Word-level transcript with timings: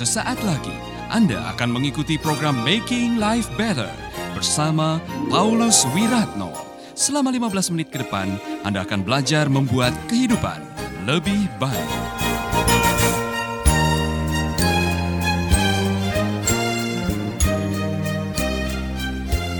Sesaat 0.00 0.40
lagi 0.48 0.72
Anda 1.12 1.52
akan 1.52 1.76
mengikuti 1.76 2.16
program 2.16 2.64
Making 2.64 3.20
Life 3.20 3.52
Better 3.60 3.92
bersama 4.32 4.96
Paulus 5.28 5.84
Wiratno. 5.92 6.56
Selama 6.96 7.28
15 7.28 7.68
menit 7.76 7.92
ke 7.92 8.00
depan, 8.00 8.32
Anda 8.64 8.88
akan 8.88 9.04
belajar 9.04 9.52
membuat 9.52 9.92
kehidupan 10.08 10.56
lebih 11.04 11.52
baik. 11.60 11.92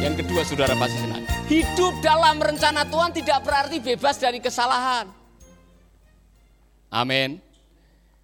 Yang 0.01 0.25
kedua 0.25 0.41
saudara 0.49 0.73
pasti 0.73 1.05
senang. 1.05 1.25
Hidup 1.53 2.01
dalam 2.01 2.41
rencana 2.41 2.89
Tuhan 2.89 3.13
tidak 3.13 3.45
berarti 3.45 3.77
bebas 3.77 4.17
dari 4.17 4.41
kesalahan. 4.41 5.05
Amin. 6.89 7.45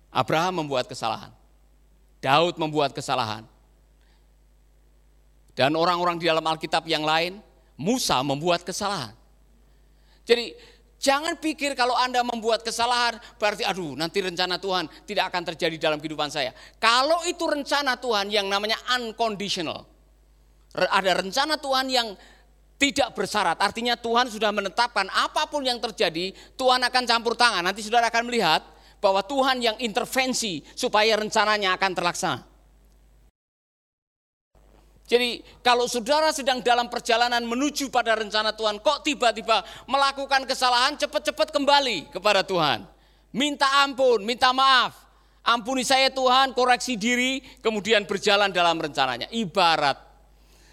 Abraham 0.09 0.65
membuat 0.65 0.89
kesalahan. 0.89 1.37
Daud 2.27 2.59
membuat 2.59 2.91
kesalahan. 2.91 3.47
Dan 5.55 5.79
orang-orang 5.79 6.19
di 6.19 6.27
dalam 6.27 6.43
Alkitab 6.43 6.83
yang 6.91 7.07
lain, 7.07 7.39
Musa 7.79 8.19
membuat 8.27 8.67
kesalahan. 8.67 9.15
Jadi 10.27 10.53
jangan 10.99 11.39
pikir 11.39 11.79
kalau 11.79 11.95
Anda 11.95 12.27
membuat 12.27 12.67
kesalahan 12.67 13.23
berarti 13.39 13.63
aduh 13.63 13.95
nanti 13.95 14.19
rencana 14.19 14.59
Tuhan 14.59 14.91
tidak 15.07 15.31
akan 15.31 15.43
terjadi 15.55 15.77
dalam 15.79 16.03
kehidupan 16.03 16.29
saya. 16.35 16.51
Kalau 16.83 17.23
itu 17.31 17.47
rencana 17.47 17.95
Tuhan 17.95 18.27
yang 18.29 18.51
namanya 18.51 18.77
unconditional. 18.99 19.87
Ada 20.75 21.23
rencana 21.23 21.57
Tuhan 21.57 21.87
yang 21.89 22.13
tidak 22.77 23.17
bersyarat. 23.17 23.57
Artinya 23.57 23.97
Tuhan 23.97 24.29
sudah 24.29 24.53
menetapkan 24.53 25.09
apa 25.09 25.49
pun 25.49 25.65
yang 25.65 25.81
terjadi, 25.81 26.37
Tuhan 26.61 26.85
akan 26.85 27.03
campur 27.09 27.33
tangan. 27.33 27.65
Nanti 27.65 27.81
saudara 27.81 28.13
akan 28.13 28.29
melihat 28.29 28.61
bahwa 28.99 29.21
Tuhan 29.25 29.63
yang 29.63 29.77
intervensi 29.79 30.65
supaya 30.75 31.17
rencananya 31.17 31.77
akan 31.77 31.93
terlaksana. 31.93 32.41
Jadi 35.07 35.39
kalau 35.63 35.87
saudara 35.87 36.35
sedang 36.35 36.59
dalam 36.59 36.91
perjalanan 36.91 37.47
menuju 37.47 37.95
pada 37.95 38.19
rencana 38.19 38.51
Tuhan, 38.51 38.83
kok 38.83 39.07
tiba-tiba 39.07 39.63
melakukan 39.87 40.43
kesalahan, 40.51 40.99
cepat-cepat 40.99 41.55
kembali 41.55 42.11
kepada 42.11 42.43
Tuhan. 42.43 42.83
Minta 43.31 43.87
ampun, 43.87 44.27
minta 44.27 44.51
maaf. 44.51 44.99
Ampuni 45.47 45.87
saya 45.87 46.11
Tuhan, 46.11 46.59
koreksi 46.59 46.99
diri, 46.99 47.39
kemudian 47.63 48.03
berjalan 48.03 48.51
dalam 48.51 48.83
rencananya. 48.83 49.31
Ibarat 49.31 49.95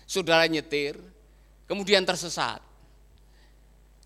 saudara 0.09 0.49
nyetir, 0.49 0.97
kemudian 1.69 2.01
tersesat. 2.01 2.72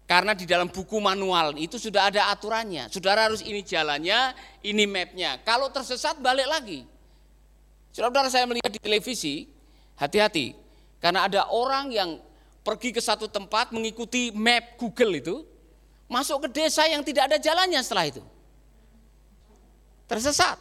Karena 0.07 0.31
di 0.31 0.47
dalam 0.47 0.71
buku 0.71 1.03
manual 1.03 1.59
itu 1.59 1.75
sudah 1.75 2.07
ada 2.07 2.31
aturannya. 2.31 2.87
Saudara 2.87 3.27
harus 3.27 3.43
ini 3.43 3.59
jalannya, 3.59 4.31
ini 4.63 4.87
mapnya. 4.87 5.35
Kalau 5.43 5.67
tersesat 5.67 6.23
balik 6.23 6.47
lagi. 6.47 6.87
Saudara-saudara 7.91 8.31
saya 8.31 8.47
melihat 8.47 8.71
di 8.71 8.79
televisi, 8.79 9.51
hati-hati. 9.99 10.55
Karena 11.03 11.27
ada 11.27 11.51
orang 11.51 11.91
yang 11.91 12.23
pergi 12.63 12.95
ke 12.95 13.03
satu 13.03 13.27
tempat 13.27 13.75
mengikuti 13.75 14.31
map 14.31 14.79
Google 14.79 15.19
itu, 15.19 15.35
masuk 16.07 16.47
ke 16.47 16.63
desa 16.63 16.87
yang 16.87 17.03
tidak 17.03 17.27
ada 17.27 17.37
jalannya 17.39 17.83
setelah 17.83 18.07
itu. 18.07 18.23
Tersesat. 20.07 20.55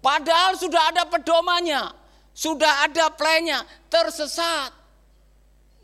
Padahal 0.00 0.56
sudah 0.56 0.92
ada 0.92 1.04
pedomannya, 1.08 1.92
sudah 2.32 2.88
ada 2.88 3.12
plannya, 3.12 3.64
tersesat. 3.92 4.72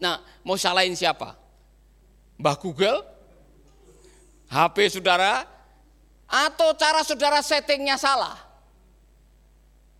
Nah, 0.00 0.20
mau 0.40 0.56
salahin 0.56 0.96
siapa? 0.96 1.39
Mbah 2.40 2.56
Google, 2.56 3.04
HP 4.48 4.96
saudara, 4.96 5.44
atau 6.24 6.72
cara 6.72 7.04
saudara 7.04 7.44
settingnya 7.44 8.00
salah. 8.00 8.40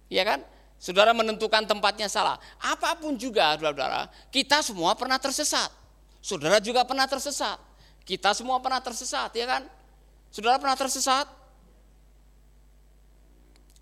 Ya 0.09 0.25
kan? 0.25 0.41
Saudara 0.81 1.13
menentukan 1.13 1.69
tempatnya 1.69 2.09
salah. 2.09 2.41
Apa 2.57 2.97
pun 2.97 3.13
juga, 3.21 3.61
saudara, 3.61 4.09
kita 4.33 4.65
semua 4.65 4.97
pernah 4.97 5.21
tersesat. 5.21 5.69
Saudara 6.25 6.57
juga 6.65 6.81
pernah 6.89 7.05
tersesat. 7.05 7.61
Kita 8.09 8.33
semua 8.33 8.57
pernah 8.65 8.81
tersesat, 8.81 9.37
ya 9.37 9.45
kan? 9.45 9.69
Saudara 10.33 10.57
pernah 10.57 10.81
tersesat? 10.81 11.29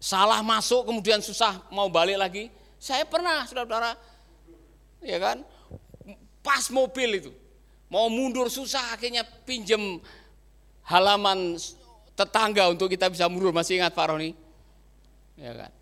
Salah 0.02 0.42
masuk 0.42 0.90
kemudian 0.90 1.22
susah 1.22 1.62
mau 1.70 1.86
balik 1.86 2.18
lagi. 2.18 2.44
Saya 2.82 3.06
pernah, 3.06 3.46
saudara-saudara. 3.46 3.94
Ya 5.06 5.18
kan? 5.22 5.46
Pas 6.42 6.66
mobil 6.74 7.22
itu. 7.22 7.30
Mau 7.88 8.12
mundur 8.12 8.52
susah 8.52 8.92
akhirnya 8.92 9.24
pinjem 9.48 10.00
halaman 10.84 11.56
tetangga 12.12 12.68
untuk 12.68 12.92
kita 12.92 13.08
bisa 13.08 13.24
mundur. 13.32 13.52
Masih 13.52 13.80
ingat 13.80 13.96
Pak 13.96 14.06
Roni? 14.12 14.36
Ya 15.40 15.56
kan? 15.56 15.72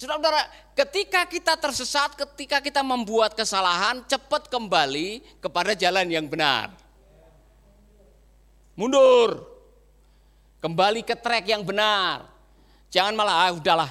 Saudara-saudara, 0.00 0.42
ketika 0.74 1.22
kita 1.30 1.54
tersesat, 1.54 2.18
ketika 2.18 2.58
kita 2.58 2.82
membuat 2.82 3.38
kesalahan, 3.38 4.02
cepat 4.02 4.50
kembali 4.50 5.22
kepada 5.38 5.78
jalan 5.78 6.10
yang 6.10 6.26
benar. 6.26 6.74
Mundur. 8.74 9.46
Kembali 10.58 11.06
ke 11.06 11.14
trek 11.14 11.46
yang 11.46 11.62
benar. 11.62 12.26
Jangan 12.90 13.14
malah, 13.14 13.46
ah 13.46 13.52
udahlah, 13.54 13.90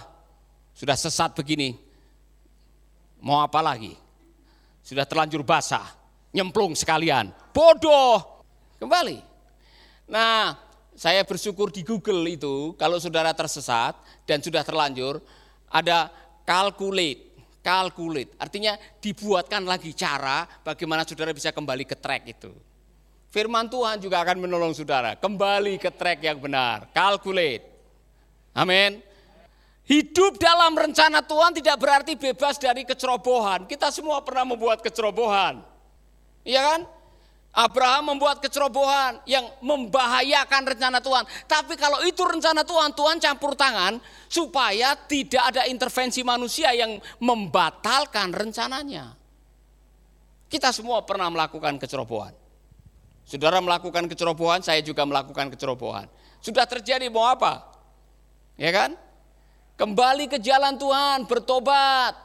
sudah 0.75 0.95
sesat 0.99 1.31
begini. 1.35 1.79
Mau 3.21 3.39
apa 3.39 3.59
lagi? 3.63 3.95
Sudah 4.83 5.05
terlanjur 5.05 5.45
basah, 5.47 5.83
nyemplung 6.31 6.75
sekalian. 6.75 7.31
Bodoh. 7.51 8.43
Kembali. 8.81 9.21
Nah, 10.09 10.57
saya 10.97 11.23
bersyukur 11.23 11.71
di 11.71 11.85
Google 11.85 12.25
itu, 12.27 12.75
kalau 12.75 12.99
saudara 12.99 13.31
tersesat 13.31 13.95
dan 14.25 14.43
sudah 14.43 14.65
terlanjur, 14.65 15.21
ada 15.71 16.11
calculate. 16.43 17.31
Calculate, 17.61 18.33
artinya 18.41 18.73
dibuatkan 18.97 19.61
lagi 19.69 19.93
cara 19.93 20.49
bagaimana 20.65 21.05
saudara 21.05 21.29
bisa 21.29 21.53
kembali 21.53 21.85
ke 21.85 21.93
track 21.93 22.23
itu. 22.33 22.49
Firman 23.29 23.69
Tuhan 23.69 24.01
juga 24.01 24.25
akan 24.25 24.43
menolong 24.43 24.73
saudara 24.73 25.13
kembali 25.13 25.77
ke 25.77 25.93
track 25.93 26.25
yang 26.25 26.41
benar. 26.41 26.89
Calculate. 26.89 27.61
Amin. 28.57 28.99
Hidup 29.85 30.41
dalam 30.41 30.73
rencana 30.73 31.21
Tuhan 31.21 31.53
tidak 31.53 31.77
berarti 31.77 32.17
bebas 32.17 32.57
dari 32.57 32.81
kecerobohan. 32.81 33.69
Kita 33.69 33.93
semua 33.93 34.25
pernah 34.25 34.43
membuat 34.43 34.81
kecerobohan. 34.81 35.70
Iya 36.45 36.61
kan? 36.61 36.81
Abraham 37.51 38.15
membuat 38.15 38.39
kecerobohan 38.39 39.19
yang 39.27 39.43
membahayakan 39.59 40.71
rencana 40.71 41.03
Tuhan. 41.03 41.27
Tapi 41.51 41.75
kalau 41.75 41.99
itu 42.07 42.23
rencana 42.23 42.63
Tuhan, 42.63 42.95
Tuhan 42.95 43.19
campur 43.19 43.59
tangan 43.59 43.99
supaya 44.31 44.95
tidak 44.95 45.51
ada 45.51 45.67
intervensi 45.67 46.23
manusia 46.23 46.71
yang 46.71 46.95
membatalkan 47.19 48.31
rencananya. 48.31 49.19
Kita 50.47 50.71
semua 50.71 51.03
pernah 51.03 51.27
melakukan 51.27 51.75
kecerobohan. 51.75 52.31
Saudara 53.27 53.59
melakukan 53.59 54.07
kecerobohan, 54.07 54.63
saya 54.63 54.79
juga 54.79 55.03
melakukan 55.03 55.51
kecerobohan. 55.51 56.07
Sudah 56.39 56.63
terjadi 56.63 57.11
mau 57.11 57.27
apa? 57.27 57.67
Ya 58.55 58.71
kan? 58.71 58.95
Kembali 59.75 60.31
ke 60.31 60.39
jalan 60.39 60.79
Tuhan, 60.79 61.27
bertobat. 61.27 62.15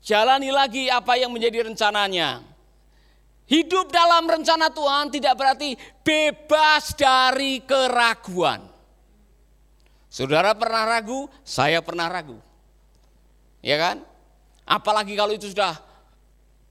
Jalani 0.00 0.48
lagi 0.48 0.88
apa 0.88 1.16
yang 1.20 1.32
menjadi 1.32 1.68
rencananya. 1.68 2.55
Hidup 3.46 3.94
dalam 3.94 4.26
rencana 4.26 4.74
Tuhan 4.74 5.14
tidak 5.14 5.38
berarti 5.38 5.78
bebas 6.02 6.98
dari 6.98 7.62
keraguan. 7.62 8.66
Saudara 10.10 10.50
pernah 10.50 10.82
ragu, 10.82 11.30
saya 11.46 11.78
pernah 11.78 12.10
ragu. 12.10 12.42
Ya 13.62 13.78
kan? 13.78 14.02
Apalagi 14.66 15.14
kalau 15.14 15.30
itu 15.30 15.46
sudah 15.54 15.78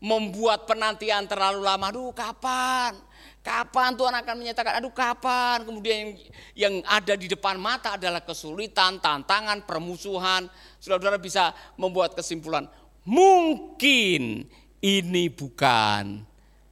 membuat 0.03 0.67
penantian 0.67 1.23
terlalu 1.31 1.63
lama. 1.63 1.87
Aduh 1.87 2.11
kapan? 2.11 2.91
Kapan 3.39 3.93
Tuhan 3.95 4.11
akan 4.11 4.35
menyatakan, 4.35 4.73
aduh 4.81 4.91
kapan? 4.91 5.63
Kemudian 5.63 5.95
yang, 5.95 6.11
yang 6.57 6.75
ada 6.83 7.13
di 7.15 7.29
depan 7.29 7.55
mata 7.55 7.95
adalah 7.95 8.19
kesulitan, 8.19 8.99
tantangan, 8.99 9.63
permusuhan. 9.63 10.49
Saudara-saudara 10.81 11.21
bisa 11.21 11.53
membuat 11.77 12.17
kesimpulan, 12.17 12.65
mungkin 13.05 14.49
ini 14.81 15.23
bukan 15.29 16.25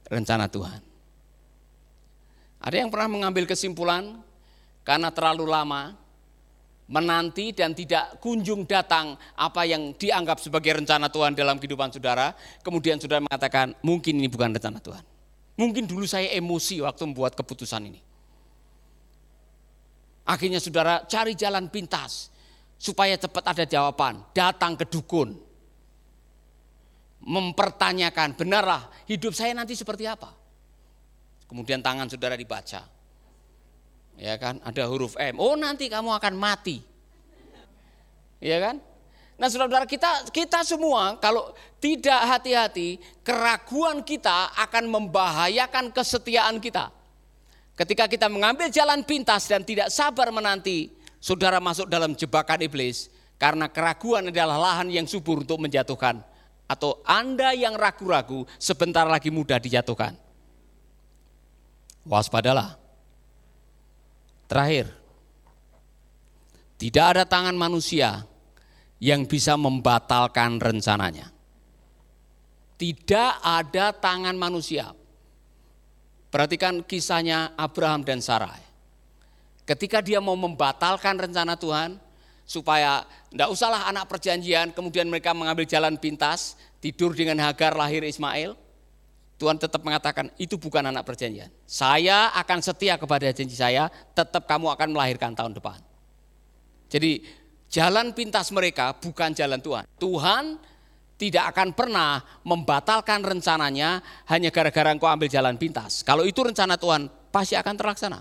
rencana 0.08 0.48
Tuhan. 0.48 0.80
Ada 2.64 2.76
yang 2.80 2.88
pernah 2.88 3.08
mengambil 3.12 3.44
kesimpulan 3.44 4.24
karena 4.84 5.12
terlalu 5.12 5.44
lama 5.44 5.96
menanti 6.84 7.56
dan 7.56 7.72
tidak 7.72 8.20
kunjung 8.20 8.68
datang 8.68 9.16
apa 9.36 9.64
yang 9.64 9.96
dianggap 9.96 10.36
sebagai 10.36 10.76
rencana 10.76 11.08
Tuhan 11.08 11.32
dalam 11.32 11.56
kehidupan 11.56 11.92
saudara, 11.92 12.36
kemudian 12.60 13.00
saudara 13.00 13.24
mengatakan 13.24 13.72
mungkin 13.80 14.20
ini 14.20 14.28
bukan 14.28 14.52
rencana 14.52 14.80
Tuhan. 14.80 15.04
Mungkin 15.54 15.86
dulu 15.88 16.04
saya 16.04 16.28
emosi 16.34 16.82
waktu 16.84 17.02
membuat 17.08 17.38
keputusan 17.38 17.88
ini. 17.88 18.00
Akhirnya 20.24 20.60
saudara 20.60 21.04
cari 21.04 21.36
jalan 21.36 21.68
pintas 21.68 22.32
supaya 22.80 23.16
cepat 23.16 23.44
ada 23.44 23.64
jawaban, 23.64 24.24
datang 24.32 24.76
ke 24.76 24.88
dukun, 24.88 25.36
mempertanyakan, 27.24 28.36
benarlah 28.36 28.84
hidup 29.08 29.32
saya 29.32 29.56
nanti 29.56 29.72
seperti 29.72 30.04
apa? 30.04 30.30
Kemudian 31.48 31.80
tangan 31.80 32.08
saudara 32.08 32.36
dibaca. 32.36 32.84
Ya 34.14 34.34
kan, 34.38 34.62
ada 34.62 34.86
huruf 34.86 35.18
M. 35.18 35.40
Oh 35.40 35.58
nanti 35.58 35.90
kamu 35.90 36.14
akan 36.14 36.34
mati. 36.36 36.78
ya 38.38 38.60
kan? 38.60 38.76
Nah, 39.34 39.50
saudara-saudara 39.50 39.90
kita 39.90 40.30
kita 40.30 40.62
semua 40.62 41.18
kalau 41.18 41.50
tidak 41.82 42.22
hati-hati, 42.22 43.02
keraguan 43.26 44.06
kita 44.06 44.54
akan 44.54 44.86
membahayakan 44.86 45.90
kesetiaan 45.90 46.62
kita. 46.62 46.94
Ketika 47.74 48.06
kita 48.06 48.30
mengambil 48.30 48.70
jalan 48.70 49.02
pintas 49.02 49.50
dan 49.50 49.66
tidak 49.66 49.90
sabar 49.90 50.30
menanti, 50.30 50.94
saudara 51.18 51.58
masuk 51.58 51.90
dalam 51.90 52.14
jebakan 52.14 52.62
iblis 52.62 53.10
karena 53.34 53.66
keraguan 53.66 54.30
adalah 54.30 54.54
lahan 54.54 54.86
yang 54.94 55.10
subur 55.10 55.42
untuk 55.42 55.58
menjatuhkan 55.58 56.22
atau 56.64 57.00
Anda 57.04 57.52
yang 57.52 57.76
ragu-ragu 57.76 58.48
sebentar 58.56 59.04
lagi 59.04 59.28
mudah 59.28 59.60
dijatuhkan. 59.60 60.16
Waspadalah. 62.04 62.76
Terakhir, 64.44 64.92
tidak 66.76 67.04
ada 67.16 67.24
tangan 67.24 67.56
manusia 67.56 68.28
yang 69.00 69.24
bisa 69.24 69.56
membatalkan 69.56 70.60
rencananya. 70.60 71.32
Tidak 72.76 73.30
ada 73.40 73.94
tangan 73.96 74.36
manusia. 74.36 74.92
Perhatikan 76.28 76.84
kisahnya 76.84 77.54
Abraham 77.56 78.04
dan 78.04 78.20
Sarai. 78.20 78.60
Ketika 79.64 80.04
dia 80.04 80.20
mau 80.20 80.36
membatalkan 80.36 81.16
rencana 81.16 81.56
Tuhan, 81.56 81.96
supaya 82.44 83.08
tidak 83.32 83.48
usahlah 83.50 83.88
anak 83.88 84.08
perjanjian, 84.08 84.70
kemudian 84.76 85.08
mereka 85.08 85.32
mengambil 85.32 85.64
jalan 85.64 85.96
pintas, 85.96 86.56
tidur 86.78 87.16
dengan 87.16 87.40
Hagar 87.40 87.72
lahir 87.74 88.04
Ismail, 88.04 88.54
Tuhan 89.34 89.58
tetap 89.58 89.82
mengatakan 89.82 90.30
itu 90.38 90.54
bukan 90.60 90.84
anak 90.94 91.02
perjanjian. 91.02 91.50
Saya 91.66 92.30
akan 92.38 92.62
setia 92.62 92.94
kepada 92.94 93.26
janji 93.34 93.58
saya, 93.58 93.90
tetap 94.14 94.46
kamu 94.46 94.70
akan 94.72 94.88
melahirkan 94.94 95.34
tahun 95.34 95.56
depan. 95.58 95.80
Jadi 96.86 97.26
jalan 97.66 98.14
pintas 98.14 98.54
mereka 98.54 98.94
bukan 98.94 99.34
jalan 99.34 99.58
Tuhan. 99.58 99.84
Tuhan 99.98 100.44
tidak 101.18 101.50
akan 101.54 101.74
pernah 101.74 102.22
membatalkan 102.46 103.22
rencananya 103.22 104.02
hanya 104.30 104.50
gara-gara 104.54 104.94
engkau 104.94 105.10
ambil 105.10 105.26
jalan 105.26 105.58
pintas. 105.58 106.06
Kalau 106.06 106.22
itu 106.22 106.38
rencana 106.42 106.78
Tuhan 106.78 107.10
pasti 107.34 107.58
akan 107.58 107.74
terlaksana. 107.74 108.20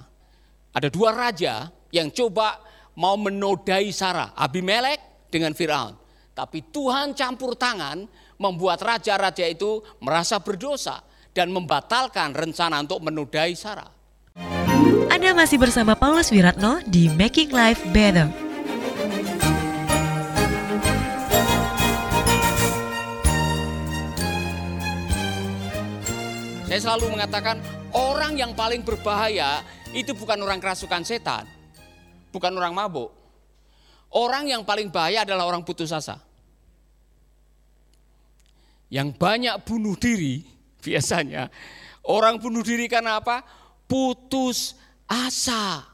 Ada 0.73 0.89
dua 0.89 1.13
raja 1.13 1.69
yang 1.93 2.09
coba 2.09 2.57
mau 2.93 3.17
menodai 3.17 3.89
Sarah, 3.89 4.33
Abimelek 4.37 5.29
dengan 5.29 5.53
Firaun. 5.57 5.97
Tapi 6.33 6.65
Tuhan 6.73 7.13
campur 7.13 7.53
tangan 7.53 8.05
membuat 8.41 8.81
raja-raja 8.81 9.45
itu 9.45 9.85
merasa 10.01 10.41
berdosa 10.41 11.01
dan 11.33 11.53
membatalkan 11.53 12.33
rencana 12.33 12.81
untuk 12.81 13.05
menodai 13.05 13.53
Sarah. 13.53 13.89
Anda 15.13 15.29
masih 15.37 15.61
bersama 15.61 15.93
Paulus 15.93 16.33
Wiratno 16.33 16.81
di 16.89 17.05
Making 17.13 17.49
Life 17.53 17.81
Better. 17.93 18.29
Saya 26.65 26.89
selalu 26.89 27.13
mengatakan 27.13 27.61
orang 27.93 28.33
yang 28.33 28.57
paling 28.57 28.81
berbahaya 28.81 29.61
itu 29.93 30.17
bukan 30.17 30.41
orang 30.41 30.57
kerasukan 30.57 31.05
setan, 31.05 31.45
bukan 32.33 32.49
orang 32.57 32.73
mabuk. 32.73 33.13
Orang 34.09 34.49
yang 34.49 34.65
paling 34.65 34.89
bahaya 34.89 35.21
adalah 35.21 35.45
orang 35.45 35.61
putus 35.61 35.93
asa. 35.93 36.17
Yang 38.89 39.13
banyak 39.17 39.55
bunuh 39.65 39.93
diri 39.97 40.41
biasanya 40.85 41.53
orang 42.07 42.39
bunuh 42.39 42.63
diri 42.63 42.89
karena 42.91 43.19
apa? 43.19 43.43
Putus 43.87 44.75
asa. 45.07 45.87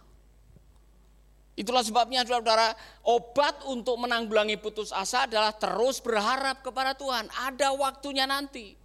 Itulah 1.59 1.83
sebabnya 1.83 2.24
saudara, 2.24 2.71
obat 3.03 3.68
untuk 3.68 4.00
menanggulangi 4.00 4.56
putus 4.56 4.95
asa 4.95 5.27
adalah 5.27 5.51
terus 5.51 6.00
berharap 6.00 6.63
kepada 6.63 6.95
Tuhan. 6.95 7.27
Ada 7.36 7.75
waktunya 7.75 8.24
nanti. 8.24 8.80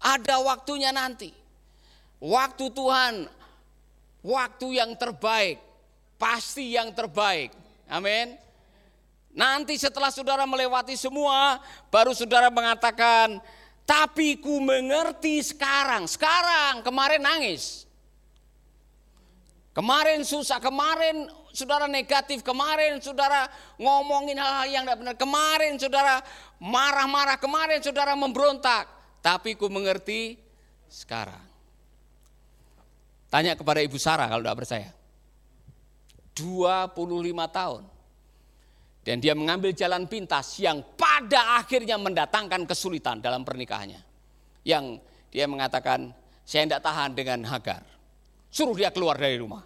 Ada 0.00 0.40
waktunya 0.40 0.96
nanti. 0.96 1.28
Waktu 2.16 2.72
Tuhan, 2.72 3.28
waktu 4.24 4.66
yang 4.80 4.96
terbaik, 4.96 5.60
pasti 6.20 6.76
yang 6.76 6.92
terbaik. 6.92 7.56
Amin. 7.88 8.36
Nanti 9.32 9.80
setelah 9.80 10.12
saudara 10.12 10.44
melewati 10.44 10.92
semua, 11.00 11.56
baru 11.88 12.12
saudara 12.12 12.52
mengatakan, 12.52 13.40
tapi 13.88 14.36
ku 14.36 14.60
mengerti 14.60 15.40
sekarang. 15.40 16.04
Sekarang, 16.04 16.84
kemarin 16.84 17.24
nangis. 17.24 17.88
Kemarin 19.72 20.26
susah, 20.26 20.60
kemarin 20.60 21.30
saudara 21.54 21.86
negatif, 21.86 22.42
kemarin 22.44 22.98
saudara 22.98 23.46
ngomongin 23.78 24.36
hal-hal 24.36 24.66
yang 24.68 24.84
tidak 24.84 24.98
benar, 24.98 25.14
kemarin 25.16 25.72
saudara 25.78 26.14
marah-marah, 26.58 27.38
kemarin 27.38 27.78
saudara 27.80 28.12
memberontak 28.18 28.90
tapi 29.22 29.54
ku 29.54 29.70
mengerti 29.70 30.36
sekarang. 30.90 31.40
Tanya 33.30 33.54
kepada 33.54 33.78
Ibu 33.78 33.94
Sarah 33.94 34.26
kalau 34.26 34.42
tidak 34.42 34.58
percaya. 34.58 34.90
25 36.34 36.94
tahun. 37.50 37.82
Dan 39.00 39.16
dia 39.18 39.32
mengambil 39.32 39.72
jalan 39.72 40.04
pintas 40.04 40.60
yang 40.60 40.84
pada 40.94 41.56
akhirnya 41.56 41.96
mendatangkan 41.96 42.68
kesulitan 42.68 43.24
dalam 43.24 43.42
pernikahannya. 43.42 44.02
Yang 44.62 45.00
dia 45.32 45.48
mengatakan, 45.48 46.12
saya 46.44 46.68
tidak 46.68 46.84
tahan 46.84 47.16
dengan 47.16 47.40
Hagar. 47.48 47.82
Suruh 48.52 48.76
dia 48.76 48.92
keluar 48.92 49.16
dari 49.16 49.40
rumah. 49.40 49.64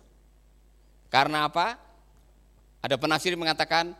Karena 1.10 1.50
apa? 1.50 1.74
Ada 2.84 2.94
penafsir 3.00 3.34
mengatakan, 3.34 3.96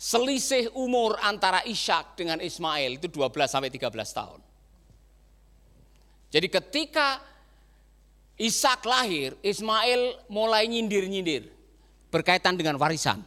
Selisih 0.00 0.72
umur 0.72 1.20
antara 1.20 1.60
Ishak 1.60 2.16
dengan 2.16 2.40
Ismail 2.40 2.96
itu 2.96 3.12
12 3.12 3.36
sampai 3.44 3.68
13 3.68 3.92
tahun. 3.92 4.40
Jadi 6.32 6.48
ketika 6.48 7.20
Ishak 8.40 8.88
lahir, 8.88 9.36
Ismail 9.44 10.24
mulai 10.32 10.64
nyindir-nyindir 10.64 11.52
berkaitan 12.08 12.56
dengan 12.56 12.80
warisan. 12.80 13.20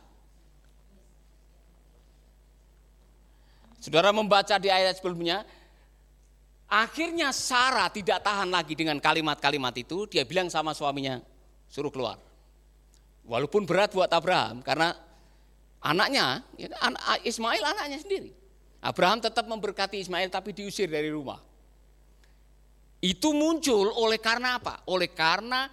Saudara 3.77 4.09
membaca 4.09 4.57
di 4.57 4.73
ayat 4.73 4.97
sebelumnya, 4.97 5.45
akhirnya 6.65 7.29
Sarah 7.29 7.93
tidak 7.93 8.25
tahan 8.25 8.49
lagi 8.49 8.73
dengan 8.73 8.97
kalimat-kalimat 8.97 9.75
itu, 9.77 10.09
dia 10.09 10.25
bilang 10.25 10.49
sama 10.49 10.73
suaminya, 10.73 11.21
suruh 11.69 11.93
keluar. 11.93 12.17
Walaupun 13.29 13.69
berat 13.69 13.93
buat 13.93 14.09
Abraham, 14.09 14.65
karena 14.65 14.97
Anaknya, 15.83 16.39
ya, 16.55 16.71
Ismail 17.27 17.59
anaknya 17.59 17.99
sendiri. 17.99 18.31
Abraham 18.79 19.19
tetap 19.19 19.43
memberkati 19.43 19.99
Ismail 19.99 20.31
tapi 20.31 20.55
diusir 20.55 20.87
dari 20.87 21.11
rumah. 21.11 21.43
Itu 23.03 23.35
muncul 23.35 23.91
oleh 23.99 24.15
karena 24.15 24.55
apa? 24.63 24.87
Oleh 24.87 25.11
karena 25.11 25.67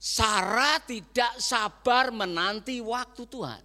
Sarah 0.00 0.80
tidak 0.80 1.36
sabar 1.36 2.08
menanti 2.08 2.80
waktu 2.80 3.28
Tuhan. 3.28 3.62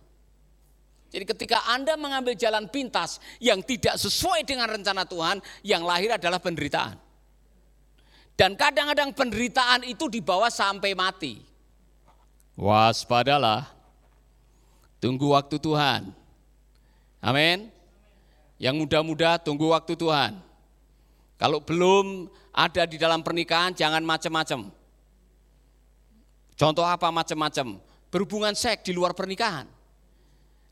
Jadi 1.08 1.24
ketika 1.24 1.72
Anda 1.72 1.96
mengambil 1.96 2.36
jalan 2.36 2.68
pintas 2.68 3.24
yang 3.40 3.64
tidak 3.64 3.96
sesuai 3.96 4.44
dengan 4.44 4.68
rencana 4.68 5.08
Tuhan, 5.08 5.40
yang 5.64 5.88
lahir 5.88 6.20
adalah 6.20 6.44
penderitaan. 6.44 7.00
Dan 8.36 8.54
kadang-kadang 8.60 9.16
penderitaan 9.16 9.88
itu 9.88 10.12
dibawa 10.12 10.52
sampai 10.52 10.92
mati. 10.92 11.42
Waspadalah. 12.60 13.72
Tunggu 15.00 15.32
waktu 15.32 15.58
Tuhan. 15.58 16.12
Amin. 17.24 17.72
Yang 18.60 18.76
muda-muda 18.84 19.40
tunggu 19.42 19.74
waktu 19.74 19.96
Tuhan. 19.96 20.47
Kalau 21.38 21.62
belum 21.62 22.26
ada 22.54 22.84
di 22.90 22.98
dalam 22.98 23.22
pernikahan 23.22 23.74
jangan 23.78 24.02
macam-macam. 24.02 24.74
Contoh 26.58 26.86
apa 26.86 27.14
macam-macam? 27.14 27.78
Berhubungan 28.10 28.58
seks 28.58 28.82
di 28.82 28.98
luar 28.98 29.14
pernikahan. 29.14 29.70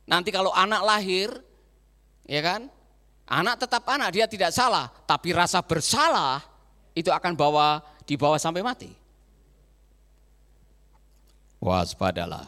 Nanti 0.10 0.34
kalau 0.34 0.50
anak 0.50 0.82
lahir, 0.82 1.30
ya 2.26 2.42
kan? 2.42 2.66
Anak 3.26 3.62
tetap 3.62 3.86
anak, 3.90 4.14
dia 4.14 4.26
tidak 4.26 4.54
salah, 4.54 4.90
tapi 5.06 5.34
rasa 5.34 5.62
bersalah 5.62 6.42
itu 6.94 7.10
akan 7.10 7.34
bawa 7.34 7.82
dibawa 8.06 8.38
sampai 8.38 8.62
mati. 8.62 8.90
Waspadalah. 11.62 12.46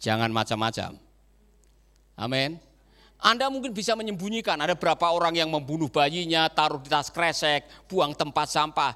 Jangan 0.00 0.28
macam-macam. 0.28 1.00
Amin. 2.20 2.60
Anda 3.24 3.48
mungkin 3.48 3.72
bisa 3.72 3.96
menyembunyikan, 3.96 4.60
ada 4.60 4.76
berapa 4.76 5.08
orang 5.08 5.32
yang 5.32 5.48
membunuh 5.48 5.88
bayinya, 5.88 6.44
taruh 6.52 6.76
di 6.76 6.92
tas 6.92 7.08
kresek, 7.08 7.88
buang 7.88 8.12
tempat 8.12 8.52
sampah. 8.52 8.92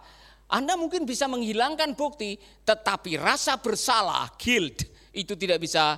Anda 0.52 0.76
mungkin 0.76 1.08
bisa 1.08 1.24
menghilangkan 1.24 1.96
bukti, 1.96 2.36
tetapi 2.60 3.16
rasa 3.16 3.56
bersalah, 3.56 4.28
guilt, 4.36 4.84
itu 5.16 5.32
tidak 5.32 5.64
bisa 5.64 5.96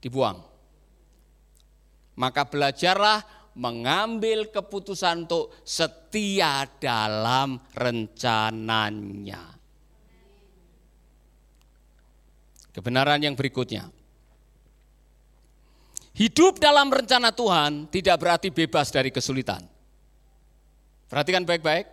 dibuang. 0.00 0.40
Maka 2.16 2.48
belajarlah 2.48 3.20
mengambil 3.52 4.48
keputusan 4.48 5.28
untuk 5.28 5.52
setia 5.60 6.64
dalam 6.80 7.60
rencananya. 7.76 9.60
Kebenaran 12.72 13.20
yang 13.20 13.36
berikutnya, 13.36 13.92
Hidup 16.12 16.60
dalam 16.60 16.92
rencana 16.92 17.32
Tuhan 17.32 17.88
tidak 17.88 18.20
berarti 18.20 18.52
bebas 18.52 18.92
dari 18.92 19.08
kesulitan. 19.08 19.64
Perhatikan 21.08 21.44
baik-baik. 21.48 21.88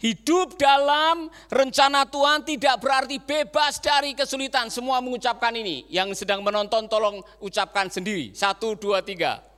Hidup 0.00 0.58
dalam 0.58 1.30
rencana 1.46 2.08
Tuhan 2.08 2.42
tidak 2.42 2.80
berarti 2.82 3.22
bebas 3.22 3.78
dari 3.78 4.16
kesulitan. 4.18 4.66
Semua 4.72 4.98
mengucapkan 4.98 5.54
ini. 5.54 5.86
Yang 5.92 6.24
sedang 6.24 6.42
menonton 6.42 6.90
tolong 6.90 7.22
ucapkan 7.38 7.86
sendiri. 7.86 8.34
Satu, 8.34 8.74
dua, 8.74 9.04
tiga. 9.04 9.51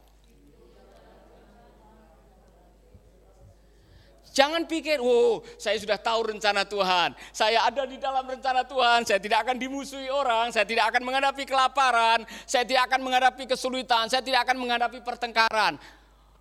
Jangan 4.34 4.66
pikir, 4.66 4.98
oh 4.98 5.46
saya 5.54 5.78
sudah 5.78 5.94
tahu 5.94 6.34
rencana 6.34 6.66
Tuhan. 6.66 7.14
Saya 7.30 7.70
ada 7.70 7.86
di 7.86 8.02
dalam 8.02 8.26
rencana 8.26 8.66
Tuhan. 8.66 9.06
Saya 9.06 9.22
tidak 9.22 9.46
akan 9.46 9.62
dimusuhi 9.62 10.10
orang. 10.10 10.50
Saya 10.50 10.66
tidak 10.66 10.90
akan 10.90 11.06
menghadapi 11.06 11.46
kelaparan. 11.46 12.26
Saya 12.42 12.66
tidak 12.66 12.90
akan 12.90 13.06
menghadapi 13.06 13.46
kesulitan. 13.46 14.10
Saya 14.10 14.26
tidak 14.26 14.42
akan 14.42 14.58
menghadapi 14.58 15.06
pertengkaran. 15.06 15.78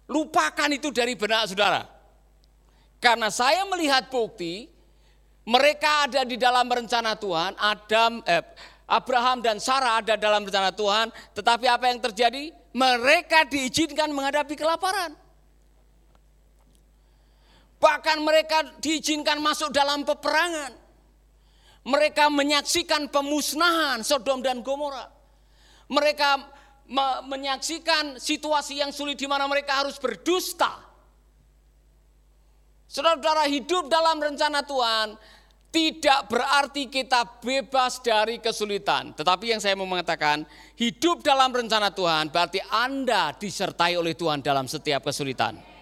Lupakan 0.09 0.69
itu 0.73 0.89
dari 0.89 1.13
benak 1.13 1.53
saudara. 1.53 1.85
Karena 2.97 3.29
saya 3.29 3.61
melihat 3.69 4.09
bukti, 4.09 4.65
mereka 5.45 6.09
ada 6.09 6.25
di 6.25 6.33
dalam 6.33 6.65
rencana 6.65 7.13
Tuhan. 7.13 7.53
Adam, 7.61 8.25
eh, 8.25 8.41
Abraham 8.89 9.45
dan 9.45 9.61
Sarah 9.61 10.01
ada 10.01 10.17
dalam 10.17 10.41
rencana 10.41 10.73
Tuhan. 10.73 11.13
Tetapi 11.37 11.65
apa 11.69 11.93
yang 11.93 12.01
terjadi? 12.01 12.49
Mereka 12.73 13.53
diizinkan 13.53 14.09
menghadapi 14.09 14.57
kelaparan. 14.57 15.13
Bahkan 17.83 18.23
mereka 18.23 18.63
diizinkan 18.79 19.43
masuk 19.43 19.75
dalam 19.75 20.07
peperangan. 20.07 20.71
Mereka 21.83 22.31
menyaksikan 22.31 23.11
pemusnahan 23.11 23.99
Sodom 24.07 24.39
dan 24.39 24.63
Gomora. 24.63 25.03
Mereka 25.91 26.29
me 26.87 27.07
menyaksikan 27.27 28.15
situasi 28.15 28.79
yang 28.79 28.95
sulit 28.95 29.19
di 29.19 29.27
mana 29.27 29.51
mereka 29.51 29.83
harus 29.83 29.99
berdusta. 29.99 30.79
Saudara-saudara 32.87 33.51
hidup 33.51 33.91
dalam 33.91 34.15
rencana 34.15 34.63
Tuhan 34.63 35.19
tidak 35.73 36.29
berarti 36.29 36.87
kita 36.87 37.41
bebas 37.43 37.99
dari 37.99 38.37
kesulitan. 38.39 39.11
Tetapi 39.17 39.51
yang 39.51 39.59
saya 39.59 39.73
mau 39.73 39.89
mengatakan, 39.89 40.45
hidup 40.77 41.25
dalam 41.25 41.49
rencana 41.49 41.89
Tuhan 41.89 42.29
berarti 42.29 42.61
Anda 42.69 43.33
disertai 43.33 43.97
oleh 43.97 44.13
Tuhan 44.13 44.45
dalam 44.45 44.69
setiap 44.69 45.09
kesulitan. 45.09 45.72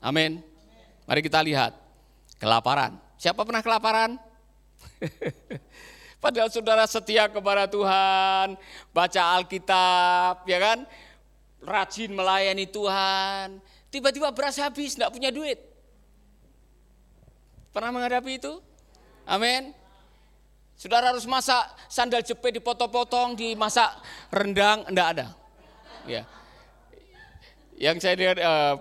Amin. 0.00 0.40
Mari 1.04 1.20
kita 1.20 1.44
lihat. 1.44 1.76
Kelaparan. 2.40 2.96
Siapa 3.20 3.44
pernah 3.44 3.60
kelaparan? 3.60 4.16
Padahal 6.24 6.48
saudara 6.52 6.84
setia 6.84 7.28
kepada 7.28 7.64
Tuhan, 7.68 8.56
baca 8.92 9.22
Alkitab, 9.40 10.44
ya 10.44 10.58
kan? 10.60 10.78
Rajin 11.64 12.12
melayani 12.12 12.68
Tuhan. 12.68 13.60
Tiba-tiba 13.92 14.32
beras 14.32 14.56
habis, 14.60 14.96
tidak 14.96 15.12
punya 15.12 15.32
duit. 15.32 15.60
Pernah 17.72 17.92
menghadapi 17.92 18.40
itu? 18.40 18.60
Amin. 19.28 19.72
Saudara 20.80 21.12
harus 21.12 21.28
masak 21.28 21.60
sandal 21.92 22.24
jepit 22.24 22.56
dipotong-potong, 22.56 23.36
dimasak 23.36 24.00
rendang, 24.32 24.84
enggak 24.88 25.08
ada. 25.12 25.26
Ya. 26.08 26.24
Yang 27.76 27.96
saya 28.00 28.16
uh, 28.16 28.74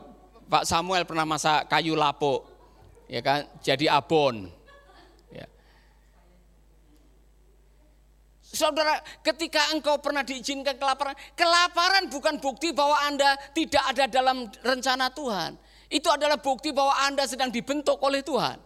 Pak 0.50 0.66
Samuel 0.66 1.06
pernah 1.06 1.30
masak 1.30 1.70
kayu 1.70 1.94
lapuk, 1.94 2.42
ya 3.06 3.22
kan, 3.22 3.46
jadi 3.62 4.02
abon. 4.02 4.50
Ya. 5.30 5.46
Saudara, 8.42 8.98
ketika 9.22 9.70
engkau 9.70 10.02
pernah 10.02 10.26
diizinkan 10.26 10.74
kelaparan, 10.82 11.14
kelaparan 11.38 12.10
bukan 12.10 12.42
bukti 12.42 12.74
bahwa 12.74 12.98
Anda 13.06 13.38
tidak 13.54 13.84
ada 13.94 14.10
dalam 14.10 14.50
rencana 14.66 15.14
Tuhan. 15.14 15.54
Itu 15.86 16.10
adalah 16.10 16.42
bukti 16.42 16.74
bahwa 16.74 16.98
Anda 16.98 17.30
sedang 17.30 17.54
dibentuk 17.54 18.02
oleh 18.02 18.26
Tuhan. 18.26 18.58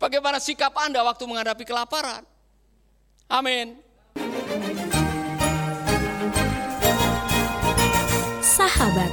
Bagaimana 0.00 0.40
sikap 0.40 0.72
Anda 0.76 1.04
waktu 1.04 1.24
menghadapi 1.24 1.64
kelaparan? 1.68 2.24
Amin. 3.28 3.80
Sahabat, 8.44 9.12